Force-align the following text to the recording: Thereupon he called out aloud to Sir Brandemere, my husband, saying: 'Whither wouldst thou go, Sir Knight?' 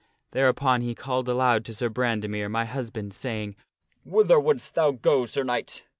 Thereupon 0.31 0.81
he 0.81 0.95
called 0.95 1.29
out 1.29 1.33
aloud 1.33 1.65
to 1.65 1.75
Sir 1.75 1.87
Brandemere, 1.87 2.49
my 2.49 2.65
husband, 2.65 3.13
saying: 3.13 3.55
'Whither 4.03 4.39
wouldst 4.39 4.73
thou 4.73 4.89
go, 4.93 5.25
Sir 5.27 5.43
Knight?' 5.43 5.83